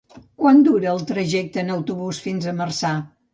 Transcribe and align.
Quant 0.43 0.61
dura 0.67 0.89
el 0.93 1.03
trajecte 1.11 1.61
en 1.65 1.69
autobús 1.75 2.23
fins 2.25 2.49
a 2.49 2.57
Marçà? 2.65 2.95